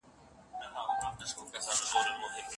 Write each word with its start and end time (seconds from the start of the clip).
مینمنه 0.59 2.47